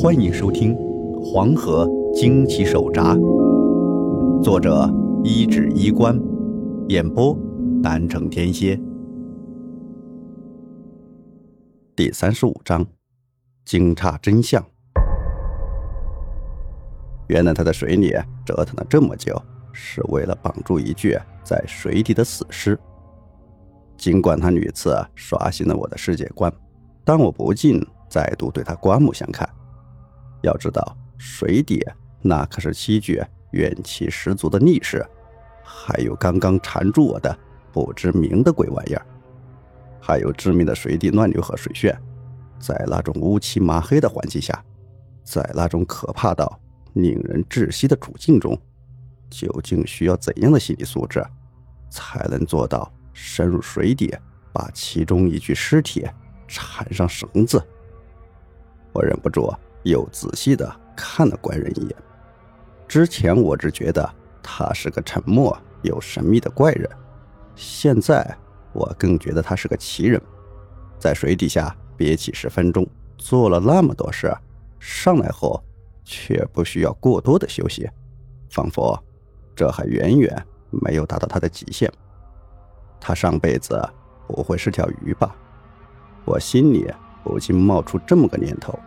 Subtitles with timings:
[0.00, 0.76] 欢迎收听
[1.20, 1.84] 《黄河
[2.14, 3.16] 惊奇手札》，
[4.40, 4.88] 作者
[5.24, 6.16] 一指衣冠，
[6.86, 7.36] 演播
[7.82, 8.80] 南城天蝎。
[11.96, 12.86] 第三十五章：
[13.64, 14.64] 惊诧真相。
[17.26, 18.14] 原来他在水里
[18.46, 19.36] 折腾了这么久，
[19.72, 22.78] 是为了绑住一具在水底的死尸。
[23.96, 26.52] 尽管他屡次刷新了我的世界观，
[27.04, 29.48] 但我不禁再度对他刮目相看。
[30.42, 31.84] 要知道，水底
[32.20, 35.04] 那可是七具怨气十足的溺尸，
[35.62, 37.36] 还有刚刚缠住我的
[37.72, 39.06] 不知名的鬼玩意儿，
[40.00, 41.96] 还有致命的水底乱流和水旋。
[42.58, 44.64] 在那种乌漆麻黑的环境下，
[45.22, 46.60] 在那种可怕到
[46.94, 48.60] 令人窒息的处境中，
[49.30, 51.24] 究竟需要怎样的心理素质，
[51.88, 54.12] 才能做到深入水底，
[54.52, 56.04] 把其中一具尸体
[56.48, 57.62] 缠上绳子？
[58.92, 59.52] 我忍不住。
[59.88, 61.96] 又仔细的看了怪人一眼。
[62.86, 64.08] 之前我只觉得
[64.42, 66.88] 他是个沉默又神秘的怪人，
[67.54, 68.36] 现在
[68.72, 70.20] 我更觉得他是个奇人，
[70.98, 72.86] 在水底下憋气十分钟，
[73.16, 74.34] 做了那么多事，
[74.78, 75.62] 上来后
[76.04, 77.88] 却不需要过多的休息，
[78.50, 78.98] 仿佛
[79.54, 81.90] 这还远远没有达到他的极限。
[83.00, 83.80] 他上辈子
[84.26, 85.34] 不会是条鱼吧？
[86.24, 86.90] 我心里
[87.22, 88.78] 不禁冒出这么个念头。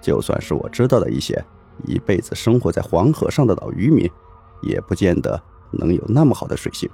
[0.00, 1.42] 就算是我知道的一些
[1.86, 4.10] 一辈子生活在黄河上的老渔民，
[4.62, 6.88] 也不见得能有那么好的水性。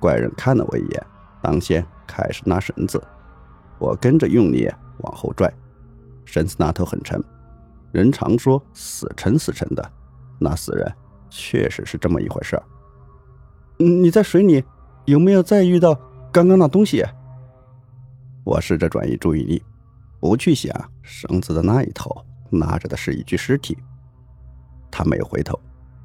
[0.00, 1.06] 怪人看了我一眼，
[1.40, 3.02] 当先开始拉绳子，
[3.78, 5.52] 我跟着用力往后拽，
[6.24, 7.22] 绳子那头很沉。
[7.92, 9.92] 人常说死沉死沉的，
[10.38, 10.90] 那死人
[11.28, 12.62] 确实是这么一回事儿。
[13.76, 14.64] 你在水里
[15.04, 15.94] 有没有再遇到
[16.32, 17.04] 刚刚那东西？
[18.44, 19.62] 我试着转移注意力。
[20.22, 23.76] 不去想绳子的那一头拿着的是一具尸体，
[24.88, 25.58] 他没有回头，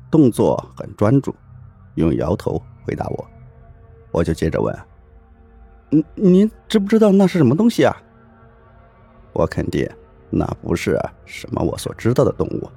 [0.09, 1.35] 动作很专注，
[1.93, 3.29] 用摇头回答我。
[4.11, 4.75] 我就接着问
[5.91, 7.95] ：“您您知不知道那是什么东西啊？”
[9.33, 9.87] 我肯定
[10.31, 12.67] 那不是什么我所知道的动物，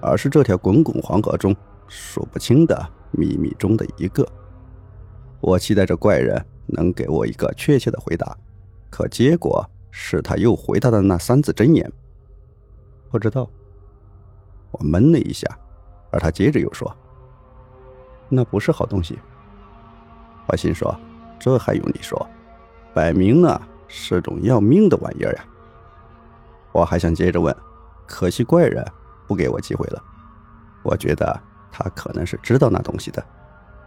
[0.00, 1.54] 而是这条滚滚黄河中
[1.88, 4.26] 数不清的秘密中的一个。
[5.42, 8.34] 我期待着怪人能给我一个确切的回答，
[8.88, 9.62] 可结果。
[9.98, 11.90] 是他又回答的那三字真言。
[13.10, 13.48] 不知道。
[14.72, 15.48] 我闷了一下，
[16.10, 16.94] 而他接着又说
[18.28, 19.18] ：“那不是好东西。”
[20.48, 20.94] 我心说
[21.40, 22.28] ：“这还用你说？
[22.92, 25.44] 摆明了是种要命的玩意儿呀！”
[26.72, 27.56] 我还想接着问，
[28.06, 28.84] 可惜怪人
[29.26, 30.02] 不给我机会了。
[30.82, 31.40] 我觉得
[31.72, 33.24] 他可能是知道那东西的，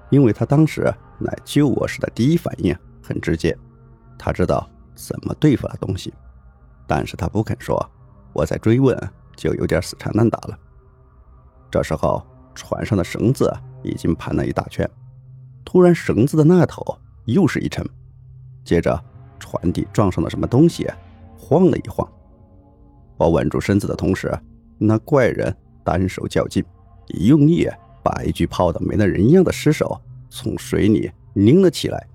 [0.09, 3.55] 因为他当时来救我时的第一反应很直接，
[4.17, 4.67] 他知道。
[5.07, 6.13] 怎么对付那东西？
[6.85, 7.79] 但是他不肯说，
[8.33, 8.97] 我再追问
[9.35, 10.59] 就有点死缠烂打了。
[11.71, 12.21] 这时候，
[12.53, 13.49] 船上的绳子
[13.81, 14.89] 已经盘了一大圈，
[15.63, 16.83] 突然绳子的那头
[17.25, 17.87] 又是一沉，
[18.65, 19.01] 接着
[19.39, 20.91] 船底撞上了什么东西，
[21.37, 22.05] 晃了一晃。
[23.17, 24.37] 我稳住身子的同时，
[24.77, 26.63] 那怪人单手较劲，
[27.07, 27.69] 一用力，
[28.03, 29.99] 把一具泡得没了人样的尸首
[30.29, 32.05] 从水里拎了起来，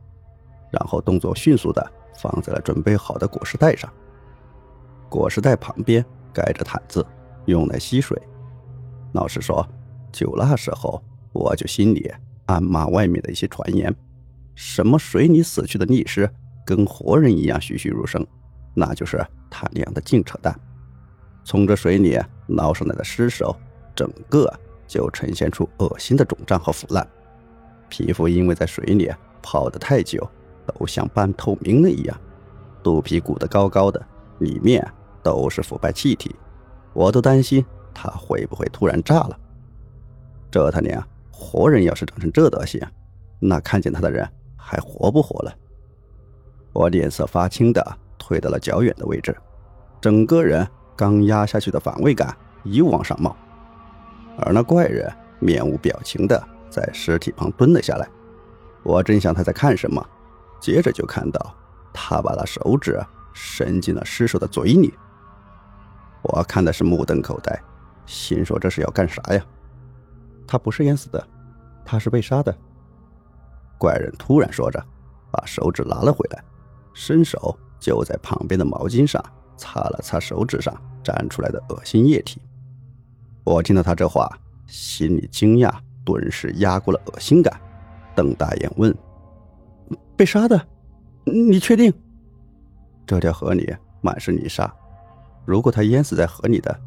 [0.70, 1.92] 然后动作迅速的。
[2.16, 3.90] 放在了准备好的裹尸袋上。
[5.08, 7.04] 裹尸袋旁边盖着毯子，
[7.46, 8.20] 用来吸水。
[9.12, 9.66] 老实说，
[10.10, 12.12] 就那时候，我就心里
[12.46, 13.94] 暗骂外面的一些传言：
[14.54, 16.28] 什么水里死去的溺尸
[16.66, 18.26] 跟活人一样栩栩如生，
[18.74, 20.58] 那就是他娘的净扯淡。
[21.44, 23.54] 从这水里捞上来的尸首，
[23.94, 24.52] 整个
[24.88, 27.06] 就呈现出恶心的肿胀和腐烂，
[27.88, 30.28] 皮肤因为在水里泡得太久。
[30.66, 32.20] 都像半透明的一样，
[32.82, 34.04] 肚皮鼓得高高的，
[34.38, 34.86] 里面
[35.22, 36.34] 都是腐败气体，
[36.92, 39.38] 我都担心他会不会突然炸了。
[40.50, 42.80] 这他娘活人要是长成这德行，
[43.40, 45.54] 那看见他的人还活不活了？
[46.72, 49.36] 我脸色发青的退到了较远的位置，
[50.00, 50.66] 整个人
[50.96, 53.36] 刚压下去的反胃感又往上冒，
[54.38, 58.08] 而那怪人面无表情的在尸体旁蹲了下来，
[58.82, 60.04] 我正想他在看什么。
[60.64, 61.54] 接着就看到
[61.92, 62.98] 他把那手指
[63.34, 64.94] 伸进了尸首的嘴里，
[66.22, 67.62] 我看的是目瞪口呆，
[68.06, 69.44] 心说这是要干啥呀？
[70.46, 71.22] 他不是淹死的，
[71.84, 72.56] 他是被杀的。
[73.76, 74.82] 怪人突然说着，
[75.30, 76.42] 把手指拿了回来，
[76.94, 79.22] 伸手就在旁边的毛巾上
[79.58, 82.40] 擦了擦手指上粘出来的恶心液体。
[83.44, 84.34] 我听到他这话，
[84.66, 85.70] 心里惊讶
[86.06, 87.60] 顿时压过了恶心感，
[88.16, 88.96] 瞪大眼问。
[90.16, 90.66] 被杀的，
[91.24, 91.92] 你确定？
[93.06, 94.72] 这条河里满是泥沙，
[95.44, 96.80] 如果他淹死在河里的，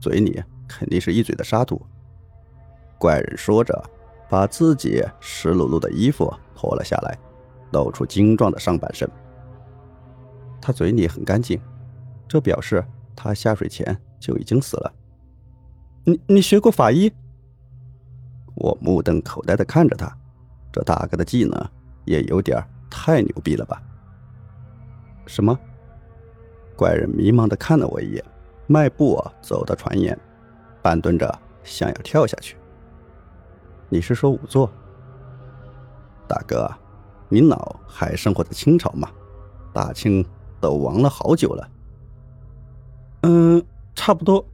[0.00, 1.80] 嘴里肯定是一嘴的沙土。
[2.98, 3.82] 怪人说着，
[4.28, 7.18] 把自己湿漉漉的衣服脱了下来，
[7.72, 9.08] 露出精壮的上半身。
[10.60, 11.60] 他嘴里很干净，
[12.26, 12.84] 这表示
[13.14, 14.92] 他下水前就已经死了。
[16.04, 17.12] 你你学过法医？
[18.54, 20.12] 我目瞪口呆的看着他，
[20.72, 21.70] 这大哥的技能
[22.08, 22.58] 也有点
[22.88, 23.82] 太牛逼了吧？
[25.26, 25.56] 什么？
[26.74, 28.24] 怪人迷茫的看了我一眼，
[28.66, 30.18] 迈步走到船沿，
[30.80, 32.56] 半蹲着，想要跳下去。
[33.90, 34.70] 你是说仵作？
[36.26, 36.70] 大哥，
[37.28, 39.10] 您老还生活在清朝吗？
[39.72, 40.24] 大清
[40.60, 41.68] 都亡了好久了。
[43.22, 43.62] 嗯，
[43.94, 44.44] 差不多。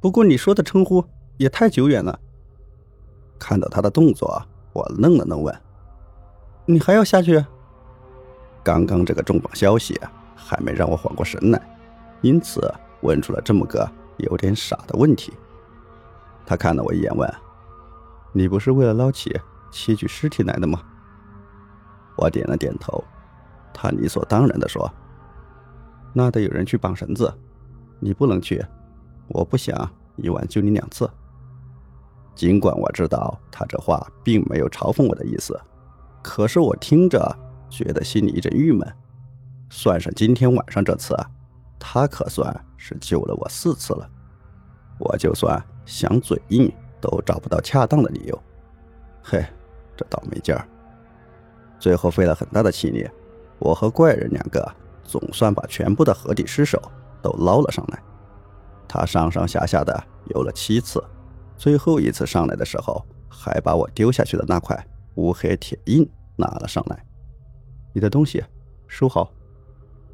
[0.00, 1.04] 不过你说的称呼
[1.36, 2.18] 也太久远了。
[3.38, 5.54] 看到他的动作，我愣了愣，问
[6.72, 7.44] ：“你还要下去？”
[8.62, 9.98] 刚刚这个重磅消息
[10.36, 11.60] 还没让我缓过神来，
[12.20, 15.32] 因此问出了这么个有点傻的问题。
[16.46, 17.32] 他看了我一眼，问
[18.32, 19.38] ：“你不是为了捞起
[19.70, 20.80] 七具尸体来的吗？”
[22.16, 23.02] 我点了点头。
[23.72, 24.90] 他理所当然地说
[26.12, 27.32] ：“那得有人去绑绳子，
[27.98, 28.64] 你不能去。
[29.28, 31.08] 我不想一晚救你两次。”
[32.34, 35.58] 尽管我知道他这话并没有嘲讽我的意思，
[36.22, 37.36] 可是我听着
[37.68, 38.86] 觉得心里一阵郁闷。
[39.70, 41.16] 算上今天晚上这次，
[41.78, 44.08] 他可算是救了我四次了。
[44.98, 46.70] 我就算想嘴硬，
[47.00, 48.42] 都找不到恰当的理由。
[49.22, 49.44] 嘿，
[49.96, 50.66] 这倒霉劲儿！
[51.78, 53.08] 最后费了很大的气力，
[53.58, 54.70] 我和怪人两个
[55.04, 56.80] 总算把全部的河底尸首
[57.22, 58.02] 都捞了上来。
[58.88, 61.02] 他上上下下的游了七次。
[61.56, 64.76] 最后一次上来的时候，还把我丢下去的那块
[65.14, 67.04] 乌黑铁印拿了上来。
[67.92, 68.42] 你的东西
[68.86, 69.32] 收好。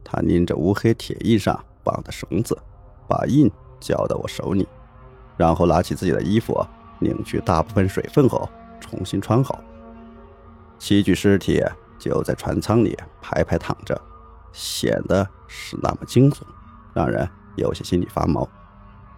[0.05, 2.57] 他拎着乌黑铁印上绑的绳子，
[3.09, 3.51] 把印
[3.81, 4.67] 交到我手里，
[5.37, 6.65] 然后拿起自己的衣服，
[7.01, 8.49] 拧去大部分水分后，
[8.81, 9.61] 重新穿好。
[10.79, 11.63] 七具尸体
[11.99, 14.01] 就在船舱里排排躺着，
[14.53, 16.43] 显得是那么惊悚，
[16.95, 18.49] 让人有些心里发毛。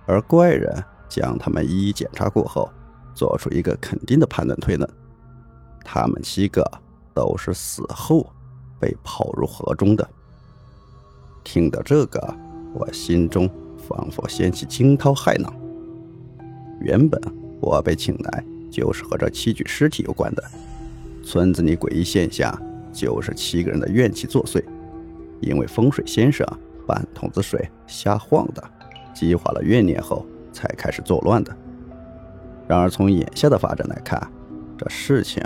[0.06, 0.84] 而怪人。
[1.10, 2.70] 将他们一一检查过后，
[3.14, 4.86] 做出一个肯定的判断推论：
[5.90, 6.62] 他们七个
[7.14, 8.30] 都是死后
[8.78, 10.06] 被抛入河中的。
[11.42, 12.36] 听到这个，
[12.74, 13.48] 我心中
[13.88, 15.50] 仿佛掀起惊涛骇浪。
[16.78, 17.18] 原本
[17.58, 20.44] 我被请来就是和这七具尸体有关的。
[21.24, 22.54] 村子里诡异现象
[22.92, 24.62] 就是七个人的怨气作祟，
[25.40, 26.46] 因为风水先生
[26.86, 28.62] 半桶子水瞎晃的，
[29.14, 30.26] 激化了怨念后。
[30.50, 31.56] 才开始作乱的。
[32.66, 34.20] 然而，从眼下的发展来看，
[34.76, 35.40] 这事情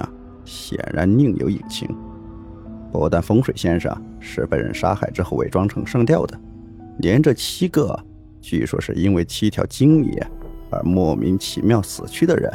[0.45, 1.89] 显然另有隐情。
[2.93, 6.39] 不但风水先生是被人杀害之后伪装成上吊的，
[6.99, 7.99] 连这七个
[8.41, 10.23] 据说是因为七条金鱼
[10.71, 12.53] 而莫名其妙死去的人，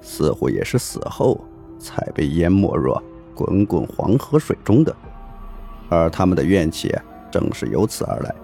[0.00, 1.44] 似乎也是死后
[1.78, 2.96] 才被淹没入
[3.34, 4.94] 滚滚黄河水中的。
[5.88, 6.94] 而他们的怨气
[7.30, 8.34] 正是由此而来。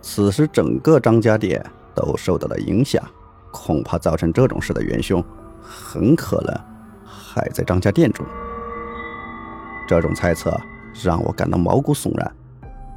[0.00, 1.64] 此时，整个张家店。
[1.94, 3.06] 都受到了影响，
[3.50, 5.22] 恐怕造成这种事的元凶，
[5.60, 6.58] 很可能
[7.32, 8.26] 还在张家店中。
[9.88, 10.54] 这种猜测
[11.02, 12.30] 让我感到毛骨悚然。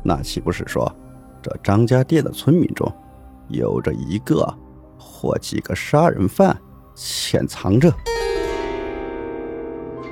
[0.03, 0.91] 那岂不是说，
[1.41, 2.91] 这张家店的村民中，
[3.47, 4.45] 有着一个
[4.99, 6.55] 或几个杀人犯
[6.93, 7.91] 潜藏着？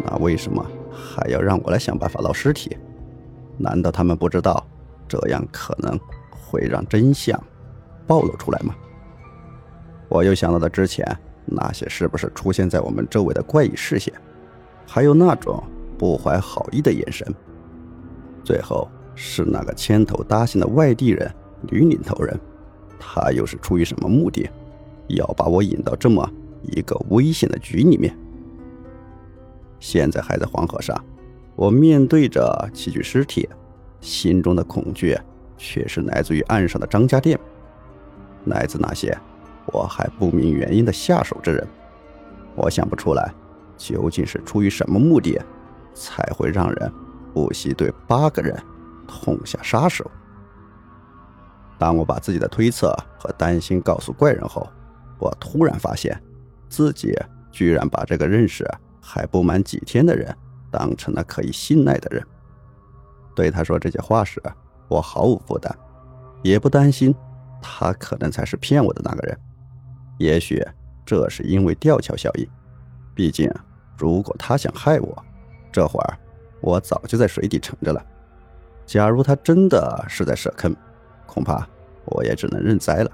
[0.06, 2.78] 那为什么还要让我来想办法捞尸体？
[3.58, 4.66] 难道他们不知道
[5.08, 6.00] 这样可能
[6.32, 7.38] 会让真相？
[8.08, 8.74] 暴露出来吗？
[10.10, 11.06] 我又想到了之前
[11.46, 14.14] 那些是不是出现在我们周围的怪异视线，
[14.88, 15.64] 还有那种
[15.98, 17.28] 不怀好意的眼神。
[18.44, 21.34] 最后是那个牵头搭线的外地人
[21.70, 22.40] 女领头人，
[23.00, 24.50] 她又是出于什么目的，
[25.08, 26.30] 要把我引到这么
[26.64, 28.16] 一个危险的局里面？
[29.80, 30.98] 现在还在黄河上，
[31.56, 33.48] 我面对着七具尸体，
[34.00, 35.18] 心中的恐惧
[35.58, 37.40] 却是来自于岸上的张家店。
[38.46, 39.18] 来自那些
[39.74, 41.68] 我还不明原因的下手之人，
[42.56, 43.34] 我想不出来，
[43.76, 45.42] 究竟是出于什么目的，
[45.96, 46.94] 才会让人
[47.34, 48.56] 不惜对八个人
[49.08, 50.10] 痛下杀手。
[51.80, 54.70] 当我把自己的推测和担心告诉怪人后，
[55.20, 56.18] 我突然发现，
[56.70, 57.14] 自己
[57.52, 58.64] 居然把这个认识
[59.02, 60.34] 还不满几天的人
[60.70, 62.26] 当成了可以信赖的人。
[63.36, 64.40] 对他说这些话时，
[64.88, 65.76] 我毫无负担，
[66.44, 67.14] 也不担心。
[67.66, 69.40] 他可能才是骗我的那个人，
[70.18, 70.66] 也许
[71.06, 72.48] 这是因为吊桥效应。
[73.16, 73.52] 毕竟，
[73.98, 75.26] 如果他想害我，
[75.72, 76.18] 这会儿
[76.62, 78.04] 我早就在水底沉着了。
[78.86, 80.76] 假如他真的是在设坑，
[81.26, 81.68] 恐怕
[82.06, 83.12] 我也只能认栽了。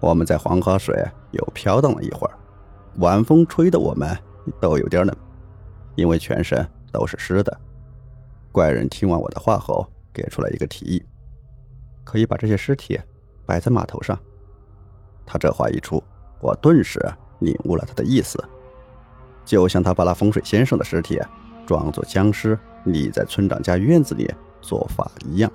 [0.00, 2.34] 我们在黄河水又飘荡了一会儿，
[2.96, 4.16] 晚风吹得我们
[4.60, 5.16] 都有点冷，
[5.96, 7.60] 因为全身都是湿的。
[8.52, 11.04] 怪人听完我的话后，给出了一个提议：
[12.04, 13.00] 可以把这些尸体
[13.44, 14.18] 摆在码头上。
[15.26, 16.02] 他这话一出，
[16.40, 17.00] 我顿时
[17.40, 18.42] 领悟了他的意思，
[19.44, 21.20] 就像他把那风水先生的尸体
[21.66, 25.50] 装作僵尸立在村长家院子里做法一样。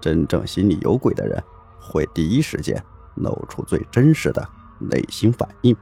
[0.00, 1.42] 真正心里有鬼的人，
[1.80, 2.80] 会第一时间
[3.16, 5.76] 露出最真实的内心反应。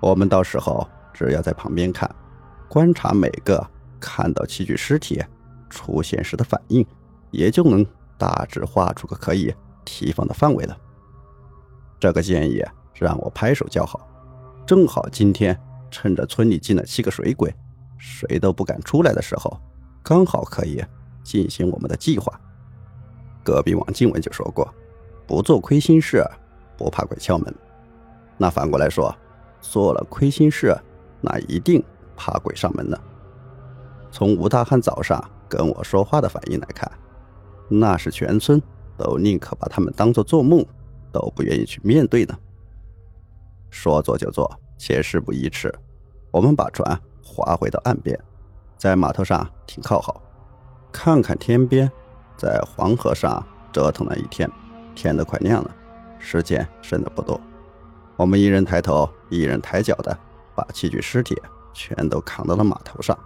[0.00, 2.08] 我们到时候只要在旁边看，
[2.68, 3.66] 观察每个
[3.98, 5.20] 看到器具尸体
[5.68, 6.86] 出现时的反应，
[7.32, 7.84] 也就能
[8.16, 9.52] 大致画出个可以
[9.84, 10.76] 提防的范围了。
[12.00, 12.64] 这个建议
[12.94, 14.08] 让我拍手叫好。
[14.66, 15.56] 正好今天
[15.90, 17.54] 趁着村里进了七个水鬼，
[17.98, 19.60] 谁都不敢出来的时候，
[20.02, 20.82] 刚好可以
[21.22, 22.32] 进行我们的计划。
[23.44, 24.66] 隔壁王静文就说过
[25.26, 26.24] ：“不做亏心事，
[26.76, 27.54] 不怕鬼敲门。”
[28.38, 29.14] 那反过来说，
[29.60, 30.74] 做了亏心事，
[31.20, 31.82] 那一定
[32.16, 32.98] 怕鬼上门呢。
[34.10, 36.90] 从吴大汉早上跟我说话的反应来看，
[37.68, 38.60] 那是全村
[38.96, 40.64] 都宁可把他们当做做梦，
[41.12, 42.38] 都不愿意去面对呢。
[43.70, 45.72] 说做就做，且事不宜迟。
[46.30, 48.18] 我们把船划回到岸边，
[48.76, 50.22] 在码头上停靠好，
[50.92, 51.90] 看看天边。
[52.36, 54.50] 在黄河上折腾了一天，
[54.94, 55.70] 天都快亮了，
[56.18, 57.38] 时间剩的不多。
[58.16, 60.18] 我们一人抬头，一人抬脚的，
[60.54, 61.36] 把七具尸体
[61.74, 63.18] 全都扛到了码头上。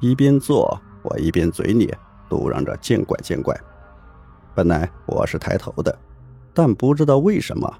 [0.00, 1.94] 一边做，我一边嘴里
[2.28, 3.56] 嘟囔着“见怪见怪”。
[4.56, 5.96] 本来我是抬头的，
[6.54, 7.72] 但不知道为什么，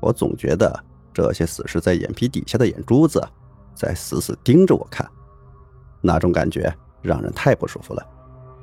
[0.00, 3.22] 我总觉得这些死尸在眼皮底下的眼珠子
[3.74, 5.08] 在死死盯着我看，
[6.00, 6.72] 那种感觉
[7.02, 8.06] 让人太不舒服了，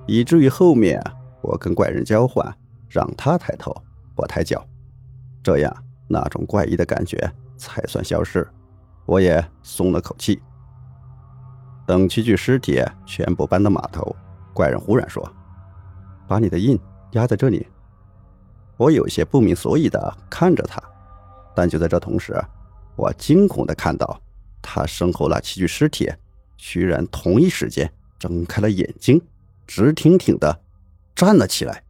[0.05, 1.01] 以至于后面。
[1.43, 2.45] 我跟怪人交换，
[2.89, 3.73] 让他抬头，
[4.17, 4.61] 我抬脚，
[5.41, 5.73] 这样
[6.09, 8.45] 那种怪异的感觉才算消失，
[9.05, 10.41] 我也松了口气。
[11.85, 14.13] 等七具尸体全部搬到码头，
[14.51, 15.25] 怪人忽然说
[16.27, 16.77] ：“把你的印
[17.11, 17.65] 压在这里。”
[18.77, 20.79] 我有些不明所以的看着他，
[21.55, 22.39] 但就在这同时，
[22.96, 24.22] 我惊恐的看到
[24.62, 26.07] 他身后那七具尸体
[26.57, 29.19] 居然同一时间睁开了眼睛，
[29.65, 30.62] 直挺挺的。
[31.15, 31.84] 站了起来。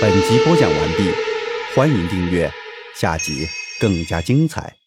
[0.00, 1.12] 本集播讲完毕，
[1.76, 2.50] 欢迎订阅，
[2.96, 3.46] 下集
[3.78, 4.79] 更加精彩。